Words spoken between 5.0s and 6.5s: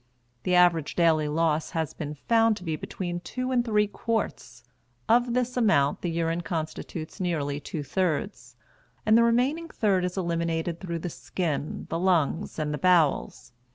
Of this amount the urine